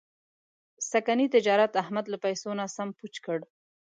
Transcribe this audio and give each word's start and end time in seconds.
سږني 0.89 1.27
تجارت 1.35 1.71
احمد 1.81 2.05
له 2.09 2.17
پیسو 2.25 2.49
نه 2.59 2.65
سم 2.75 2.89
پوچ 2.97 3.15
کړ. 3.25 3.39